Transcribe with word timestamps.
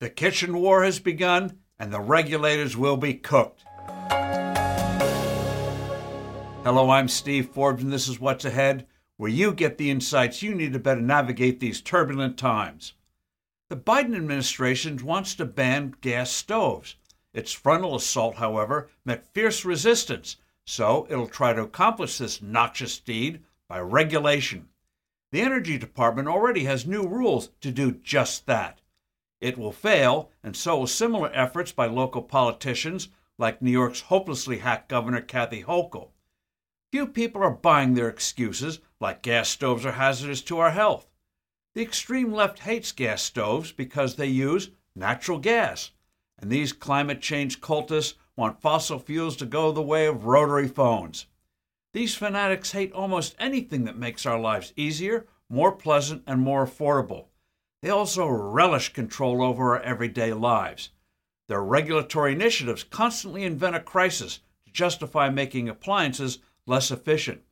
The 0.00 0.10
kitchen 0.10 0.56
war 0.56 0.84
has 0.84 1.00
begun, 1.00 1.58
and 1.76 1.92
the 1.92 1.98
regulators 1.98 2.76
will 2.76 2.96
be 2.96 3.14
cooked. 3.14 3.64
Hello, 6.62 6.90
I'm 6.90 7.08
Steve 7.08 7.48
Forbes, 7.48 7.82
and 7.82 7.92
this 7.92 8.06
is 8.06 8.20
What's 8.20 8.44
Ahead, 8.44 8.86
where 9.16 9.28
you 9.28 9.52
get 9.52 9.76
the 9.76 9.90
insights 9.90 10.40
you 10.40 10.54
need 10.54 10.72
to 10.74 10.78
better 10.78 11.00
navigate 11.00 11.58
these 11.58 11.80
turbulent 11.80 12.38
times. 12.38 12.92
The 13.70 13.76
Biden 13.76 14.14
administration 14.14 15.04
wants 15.04 15.34
to 15.34 15.44
ban 15.44 15.96
gas 16.00 16.30
stoves. 16.30 16.94
Its 17.34 17.50
frontal 17.50 17.96
assault, 17.96 18.36
however, 18.36 18.90
met 19.04 19.34
fierce 19.34 19.64
resistance, 19.64 20.36
so 20.64 21.08
it'll 21.10 21.26
try 21.26 21.52
to 21.52 21.62
accomplish 21.62 22.18
this 22.18 22.40
noxious 22.40 23.00
deed 23.00 23.42
by 23.68 23.80
regulation. 23.80 24.68
The 25.32 25.40
Energy 25.40 25.76
Department 25.76 26.28
already 26.28 26.66
has 26.66 26.86
new 26.86 27.02
rules 27.02 27.50
to 27.62 27.72
do 27.72 27.90
just 27.90 28.46
that. 28.46 28.80
It 29.40 29.56
will 29.56 29.72
fail, 29.72 30.30
and 30.42 30.56
so 30.56 30.78
will 30.78 30.86
similar 30.86 31.30
efforts 31.32 31.70
by 31.70 31.86
local 31.86 32.22
politicians 32.22 33.08
like 33.38 33.62
New 33.62 33.70
York's 33.70 34.00
hopelessly 34.00 34.58
hacked 34.58 34.88
Governor 34.88 35.20
Kathy 35.20 35.62
Hochul. 35.62 36.10
Few 36.90 37.06
people 37.06 37.42
are 37.42 37.50
buying 37.50 37.94
their 37.94 38.08
excuses, 38.08 38.80
like 39.00 39.22
gas 39.22 39.48
stoves 39.48 39.86
are 39.86 39.92
hazardous 39.92 40.42
to 40.42 40.58
our 40.58 40.70
health. 40.70 41.08
The 41.74 41.82
extreme 41.82 42.32
left 42.32 42.60
hates 42.60 42.90
gas 42.90 43.22
stoves 43.22 43.70
because 43.70 44.16
they 44.16 44.26
use 44.26 44.70
natural 44.96 45.38
gas, 45.38 45.92
and 46.38 46.50
these 46.50 46.72
climate 46.72 47.20
change 47.20 47.60
cultists 47.60 48.14
want 48.34 48.60
fossil 48.60 48.98
fuels 48.98 49.36
to 49.36 49.46
go 49.46 49.70
the 49.70 49.82
way 49.82 50.06
of 50.06 50.24
rotary 50.24 50.66
phones. 50.66 51.26
These 51.92 52.16
fanatics 52.16 52.72
hate 52.72 52.92
almost 52.92 53.36
anything 53.38 53.84
that 53.84 53.96
makes 53.96 54.26
our 54.26 54.40
lives 54.40 54.72
easier, 54.76 55.26
more 55.48 55.72
pleasant, 55.72 56.24
and 56.26 56.40
more 56.40 56.66
affordable. 56.66 57.26
They 57.80 57.90
also 57.90 58.26
relish 58.26 58.92
control 58.92 59.42
over 59.42 59.76
our 59.76 59.82
everyday 59.82 60.32
lives. 60.32 60.90
Their 61.46 61.62
regulatory 61.62 62.32
initiatives 62.32 62.84
constantly 62.84 63.44
invent 63.44 63.76
a 63.76 63.80
crisis 63.80 64.40
to 64.66 64.72
justify 64.72 65.30
making 65.30 65.68
appliances 65.68 66.40
less 66.66 66.90
efficient. 66.90 67.42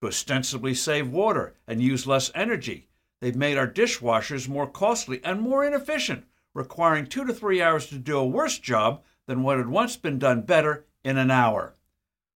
To 0.00 0.08
ostensibly 0.08 0.74
save 0.74 1.08
water 1.08 1.54
and 1.66 1.80
use 1.80 2.06
less 2.06 2.32
energy, 2.34 2.88
they've 3.20 3.36
made 3.36 3.56
our 3.56 3.68
dishwashers 3.68 4.48
more 4.48 4.66
costly 4.66 5.20
and 5.24 5.40
more 5.40 5.64
inefficient, 5.64 6.26
requiring 6.54 7.06
two 7.06 7.24
to 7.24 7.32
three 7.32 7.62
hours 7.62 7.86
to 7.86 7.98
do 7.98 8.18
a 8.18 8.26
worse 8.26 8.58
job 8.58 9.02
than 9.26 9.42
what 9.42 9.58
had 9.58 9.68
once 9.68 9.96
been 9.96 10.18
done 10.18 10.42
better 10.42 10.84
in 11.04 11.16
an 11.16 11.30
hour. 11.30 11.76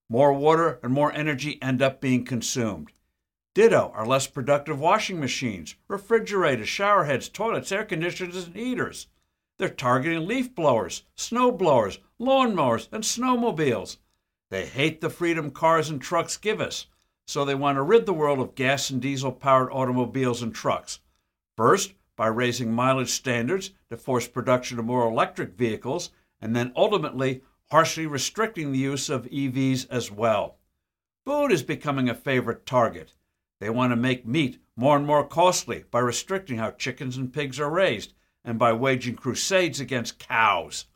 More 0.09 0.33
water 0.33 0.79
and 0.83 0.93
more 0.93 1.13
energy 1.13 1.61
end 1.61 1.83
up 1.83 2.01
being 2.01 2.25
consumed. 2.25 2.93
Ditto 3.57 3.91
are 3.95 4.07
less 4.07 4.27
productive 4.27 4.79
washing 4.79 5.19
machines, 5.19 5.77
refrigerators, 5.89 6.69
shower 6.69 7.05
heads, 7.05 7.31
toilets, 7.31 7.73
air 7.73 7.87
conditioners, 7.87 8.45
and 8.45 8.55
heaters. 8.55 9.07
They're 9.57 9.71
targeting 9.71 10.29
leaf 10.29 10.55
blowers, 10.55 11.05
snow 11.15 11.51
blowers, 11.51 11.99
lawn 12.19 12.55
mowers, 12.55 12.91
and 12.93 13.03
snowmobiles. 13.03 13.97
They 14.51 14.67
hate 14.67 15.01
the 15.01 15.09
freedom 15.09 15.51
cars 15.51 15.89
and 15.89 16.03
trucks 16.03 16.37
give 16.37 16.61
us, 16.61 16.89
so 17.27 17.47
they 17.47 17.55
want 17.55 17.77
to 17.77 17.83
rid 17.83 18.05
the 18.05 18.13
world 18.13 18.41
of 18.41 18.55
gas 18.55 18.91
and 18.91 19.01
diesel 19.01 19.33
powered 19.33 19.73
automobiles 19.73 20.43
and 20.43 20.55
trucks. 20.55 21.01
First, 21.57 21.95
by 22.15 22.27
raising 22.27 22.75
mileage 22.75 23.09
standards 23.09 23.71
to 23.89 23.97
force 23.97 24.29
production 24.29 24.79
of 24.79 24.85
more 24.85 25.09
electric 25.09 25.55
vehicles, 25.55 26.11
and 26.43 26.55
then 26.55 26.75
ultimately 26.77 27.41
harshly 27.71 28.07
restricting 28.07 28.73
the 28.73 28.79
use 28.79 29.09
of 29.09 29.25
EVs 29.25 29.87
as 29.89 30.11
well. 30.11 30.59
Food 31.25 31.51
is 31.51 31.63
becoming 31.63 32.11
a 32.11 32.15
favorite 32.15 32.67
target. 32.67 33.15
They 33.61 33.71
want 33.71 33.93
to 33.93 33.97
make 33.97 34.27
meat 34.27 34.61
more 34.77 34.97
and 34.97 35.07
more 35.07 35.27
costly 35.27 35.85
by 35.91 36.01
restricting 36.01 36.59
how 36.59 36.73
chickens 36.73 37.17
and 37.17 37.33
pigs 37.33 37.59
are 37.59 37.71
raised 37.71 38.13
and 38.45 38.59
by 38.59 38.73
waging 38.73 39.17
crusades 39.17 39.81
against 39.81 40.19
cows. 40.19 40.87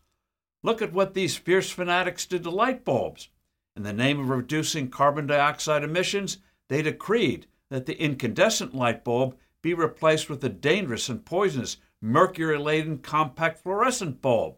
Look 0.63 0.83
at 0.83 0.93
what 0.93 1.15
these 1.15 1.37
fierce 1.37 1.71
fanatics 1.71 2.27
did 2.27 2.43
to 2.43 2.51
light 2.51 2.85
bulbs. 2.85 3.31
In 3.75 3.83
the 3.83 3.93
name 3.93 4.21
of 4.21 4.29
reducing 4.29 4.91
carbon 4.91 5.27
dioxide 5.27 5.83
emissions, 5.83 6.39
they 6.69 6.83
decreed 6.83 7.47
that 7.71 7.87
the 7.87 7.99
incandescent 8.01 8.75
light 8.75 9.05
bulb 9.05 9.37
be 9.63 9.73
replaced 9.73 10.29
with 10.29 10.41
the 10.41 10.49
dangerous 10.49 11.09
and 11.09 11.25
poisonous 11.25 11.79
mercury 12.03 12.59
laden 12.59 12.99
compact 12.99 13.59
fluorescent 13.59 14.21
bulb. 14.21 14.57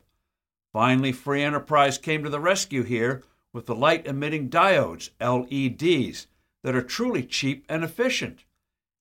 Finally, 0.72 1.12
free 1.12 1.42
enterprise 1.42 1.98
came 1.98 2.24
to 2.24 2.30
the 2.30 2.40
rescue 2.40 2.82
here 2.82 3.22
with 3.52 3.66
the 3.66 3.74
light 3.74 4.06
emitting 4.06 4.48
diodes, 4.48 5.10
LEDs, 5.20 6.26
that 6.62 6.74
are 6.74 6.82
truly 6.82 7.22
cheap 7.22 7.64
and 7.68 7.82
efficient. 7.84 8.44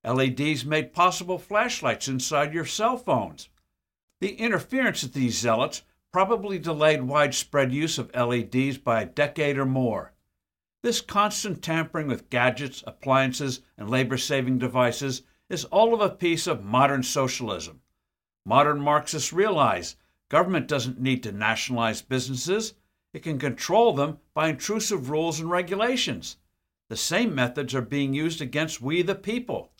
LEDs 0.04 0.66
made 0.66 0.94
possible 0.94 1.38
flashlights 1.38 2.08
inside 2.08 2.54
your 2.54 2.66
cell 2.66 2.98
phones. 2.98 3.50
The 4.20 4.34
interference 4.36 5.04
of 5.04 5.14
these 5.14 5.38
zealots 5.38 5.84
probably 6.12 6.60
delayed 6.60 7.04
widespread 7.04 7.72
use 7.72 7.98
of 7.98 8.14
LEDs 8.16 8.78
by 8.78 9.02
a 9.02 9.06
decade 9.06 9.58
or 9.58 9.66
more. 9.66 10.14
This 10.84 11.02
constant 11.02 11.62
tampering 11.62 12.08
with 12.08 12.30
gadgets, 12.30 12.84
appliances, 12.88 13.62
and 13.78 13.90
labor 13.90 14.18
saving 14.18 14.58
devices 14.58 15.22
is 15.50 15.66
all 15.66 15.94
of 15.94 16.02
a 16.02 16.10
piece 16.10 16.48
of 16.48 16.64
modern 16.64 17.04
socialism. 17.04 17.82
Modern 18.46 18.82
Marxists 18.82 19.32
realize 19.32 19.96
government 20.30 20.68
doesn't 20.68 21.00
need 21.00 21.22
to 21.24 21.32
nationalize 21.32 22.02
businesses, 22.02 22.74
it 23.14 23.22
can 23.22 23.38
control 23.38 23.94
them 23.94 24.20
by 24.34 24.48
intrusive 24.48 25.10
rules 25.10 25.40
and 25.40 25.52
regulations. 25.52 26.38
The 26.91 26.97
same 26.97 27.34
methods 27.34 27.74
are 27.74 27.81
being 27.81 28.13
used 28.13 28.41
against 28.41 28.81
we 28.81 29.02
the 29.02 29.16
people. 29.16 29.72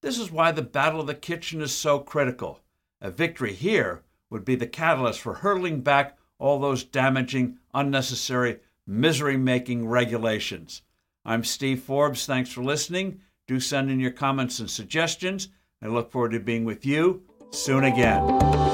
This 0.00 0.18
is 0.18 0.30
why 0.30 0.50
the 0.50 0.62
battle 0.62 0.98
of 0.98 1.06
the 1.06 1.14
kitchen 1.14 1.60
is 1.60 1.74
so 1.74 1.98
critical. 1.98 2.60
A 3.02 3.10
victory 3.10 3.52
here 3.52 4.02
would 4.30 4.46
be 4.46 4.54
the 4.54 4.66
catalyst 4.66 5.20
for 5.20 5.34
hurtling 5.34 5.82
back 5.82 6.16
all 6.38 6.58
those 6.58 6.84
damaging, 6.84 7.58
unnecessary, 7.74 8.60
misery 8.86 9.36
making 9.36 9.88
regulations. 9.88 10.80
I'm 11.22 11.44
Steve 11.44 11.82
Forbes. 11.82 12.24
Thanks 12.24 12.50
for 12.50 12.64
listening. 12.64 13.20
Do 13.46 13.60
send 13.60 13.90
in 13.90 14.00
your 14.00 14.10
comments 14.10 14.58
and 14.58 14.70
suggestions. 14.70 15.48
I 15.82 15.88
look 15.88 16.10
forward 16.10 16.32
to 16.32 16.40
being 16.40 16.64
with 16.64 16.86
you 16.86 17.24
soon 17.50 17.84
again. 17.84 18.67